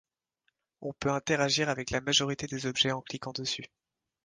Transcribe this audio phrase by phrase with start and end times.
[0.81, 3.67] On peut interagir avec la majorité des objets en cliquant dessus.